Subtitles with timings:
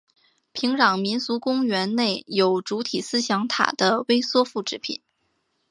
[0.51, 4.99] 平壤民俗公园内有主体思想塔的微缩复制品。